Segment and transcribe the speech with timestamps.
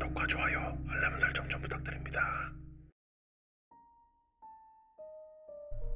[0.00, 0.58] 구독과 좋아요,
[0.88, 2.20] 알람 설정 좀 부탁드립니다.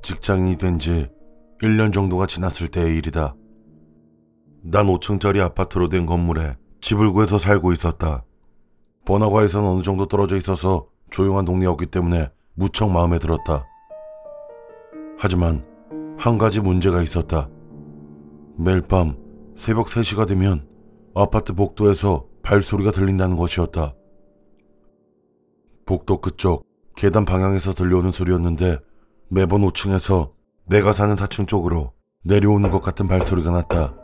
[0.02, 1.08] 직장인이 된 지
[1.62, 3.34] 1년 정도가 지났을 때의 일이다.
[4.62, 8.24] 난 5층짜리 아파트로 된 건물에 집을 구해서 살고 있었다.
[9.06, 13.64] 번화가에선 어느 정도 떨어져 있어서 조용한 동네였기 때문에 무척 마음에 들었다.
[15.18, 15.64] 하지만
[16.18, 17.48] 한 가지 문제가 있었다.
[18.58, 19.16] 매일 밤
[19.56, 20.68] 새벽 3시가 되면
[21.14, 23.94] 아파트 복도에서 발소리가 들린다는 것이었다.
[25.86, 28.78] 복도 끝쪽 계단 방향에서 들려오는 소리였는데
[29.28, 30.32] 매번 5층에서
[30.66, 33.96] 내가 사는 4층 쪽으로 내려오는 것 같은 발소리가 났다.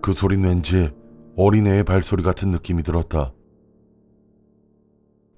[0.00, 0.90] 그 소리는 왠지
[1.36, 3.32] 어린애의 발소리 같은 느낌이 들었다.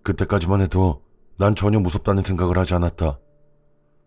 [0.03, 1.03] 그때까지만 해도
[1.39, 3.19] 난 전혀 무섭다는 생각을 하지 않았다.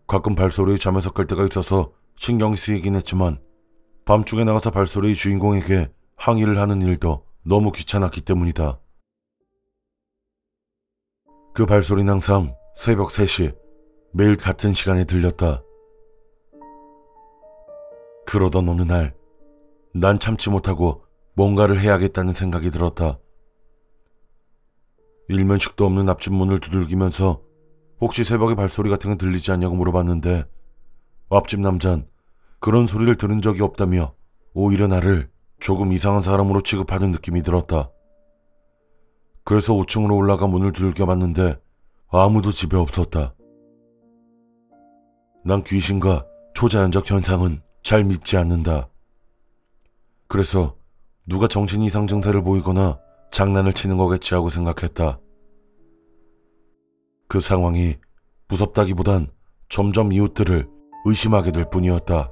[0.06, 3.40] 가끔 발소리에 잠에서 깔 때가 있어서 신경이 쓰이긴 했지만
[4.04, 8.80] 밤중에 나가서 발소리의 주인공에게 항의를 하는 일도 너무 귀찮았기 때문이다.
[11.54, 13.56] 그 발소리는 항상 새벽 3시
[14.12, 15.62] 매일 같은 시간에 들렸다.
[18.26, 19.16] 그러던 어느 날,
[19.94, 23.18] 난 참지 못하고 뭔가를 해야겠다는 생각이 들었다.
[25.28, 27.42] 일면식도 없는 앞집 문을 두들기면서
[28.00, 30.44] 혹시 새벽에 발소리 같은 게 들리지 않냐고 물어봤는데
[31.30, 32.08] 앞집 남잔
[32.60, 34.14] 그런 소리를 들은 적이 없다며
[34.54, 37.90] 오히려 나를 조금 이상한 사람으로 취급하는 느낌이 들었다.
[39.44, 41.58] 그래서 5층으로 올라가 문을 두들겨 봤는데
[42.10, 43.34] 아무도 집에 없었다.
[45.44, 48.88] 난 귀신과 초자연적 현상은 잘 믿지 않는다.
[50.26, 50.76] 그래서
[51.26, 52.98] 누가 정신 이상 증세를 보이거나
[53.30, 55.18] 장난을 치는 거겠지 하고 생각했다.
[57.28, 57.96] 그 상황이
[58.48, 59.30] 무섭다기보단
[59.68, 60.68] 점점 이웃들을
[61.04, 62.30] 의심하게 될 뿐이었다.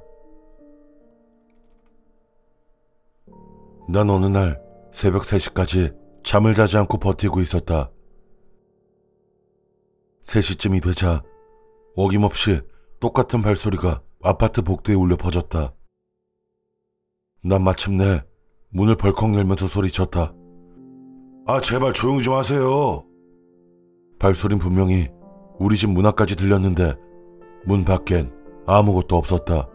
[3.87, 4.61] 난 어느 날
[4.91, 7.89] 새벽 3시까지 잠을 자지 않고 버티고 있었다.
[10.23, 11.23] 3시쯤이 되자
[11.95, 12.61] 어김없이
[12.99, 15.73] 똑같은 발소리가 아파트 복도에 울려 퍼졌다.
[17.43, 18.21] 난 마침내
[18.69, 20.33] 문을 벌컥 열면서 소리쳤다.
[21.45, 23.05] 아, 제발 조용히 좀 하세요.
[24.19, 25.07] 발소린 분명히
[25.59, 26.95] 우리 집 문 앞까지 들렸는데
[27.65, 28.33] 문 밖엔
[28.65, 29.69] 아무것도 없었다.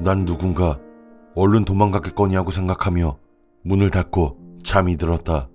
[0.00, 0.78] 난 누군가
[1.36, 3.18] 얼른 도망갔겠거니 하고 생각하며
[3.64, 5.48] 문을 닫고 잠이 들었다.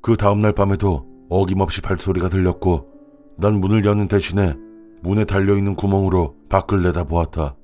[0.00, 2.88] 그 다음날 밤에도 어김없이 발소리가 들렸고
[3.36, 4.54] 난 문을 여는 대신에
[5.02, 7.56] 문에 달려있는 구멍으로 밖을 내다보았다.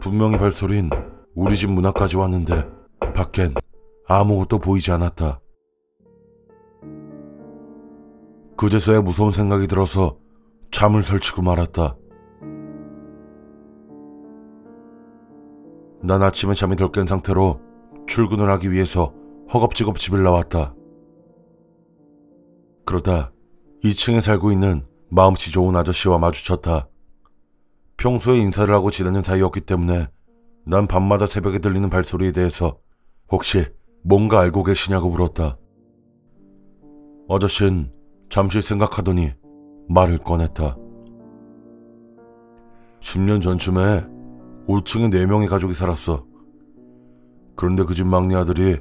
[0.00, 0.90] 분명히 발소린
[1.34, 2.66] 우리 집 문 앞까지 왔는데
[3.14, 3.54] 밖엔
[4.06, 5.40] 아무것도 보이지 않았다.
[8.56, 10.18] 그제서야 무서운 생각이 들어서
[10.72, 11.96] 잠을 설치고 말았다.
[16.08, 17.60] 난 아침에 잠이 덜 깬 상태로
[18.06, 19.12] 출근을 하기 위해서
[19.52, 20.74] 허겁지겁 집을 나왔다.
[22.86, 23.30] 그러다
[23.84, 26.88] 2층에 살고 있는 마음씨 좋은 아저씨와 마주쳤다.
[27.98, 30.06] 평소에 인사를 하고 지내는 사이였기 때문에
[30.64, 32.78] 난 밤마다 새벽에 들리는 발소리에 대해서
[33.30, 33.66] 혹시
[34.02, 35.58] 뭔가 알고 계시냐고 물었다.
[37.28, 37.92] 아저씨는
[38.30, 39.32] 잠시 생각하더니
[39.90, 40.74] 말을 꺼냈다.
[43.00, 44.17] 10년 전쯤에
[44.68, 46.24] 5층에 4명의 가족이 살았어.
[47.56, 48.76] 그런데 그 집 막내 아들이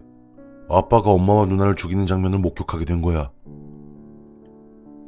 [0.69, 3.31] 아빠가 엄마와 누나를 죽이는 장면을 목격하게 된 거야.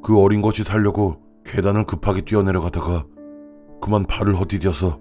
[0.01, 3.05] 그 어린 것이 살려고 계단을 급하게 뛰어내려가다가
[3.81, 4.99] 그만 발을 헛디뎌서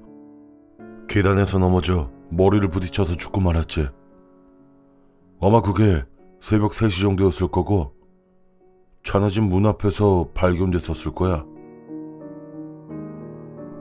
[1.08, 3.88] 계단에서 넘어져 머리를 부딪혀서 죽고 말았지.
[5.40, 6.02] 아마 그게
[6.40, 7.92] 새벽 3시 정도였을 거고
[9.04, 11.46] 차나집 문 앞에서 발견됐었을 거야.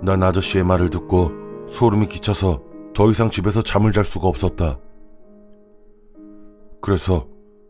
[0.04, 1.32] 난 아저씨의 말을 듣고
[1.70, 2.64] 소름이 끼쳐서
[2.94, 4.80] 더 이상 집에서 잠을 잘 수가 없었다.
[6.82, 7.28] 그래서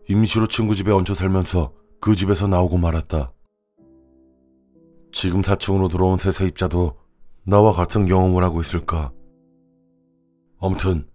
[0.10, 3.33] 임시로 친구 집에 얹혀 살면서 그 집에서 나오고 말았다.
[5.12, 6.95] 지금 4층으로 들어온 새 세입자도
[7.44, 9.12] 나와 같은 경험을 하고 있을까?
[10.60, 11.07] 아무튼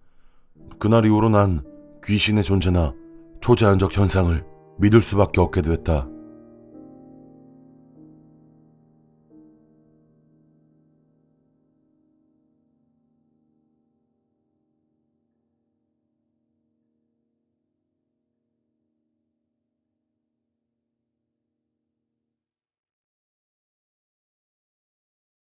[0.78, 1.64] 그날 이후로 난
[2.04, 2.94] 귀신의 존재나
[3.40, 4.44] 초자연적 현상을
[4.78, 6.08] 믿을 수밖에 없게 됐다.